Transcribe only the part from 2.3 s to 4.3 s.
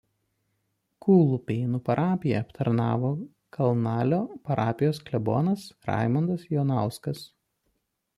aptarnavo Kalnalio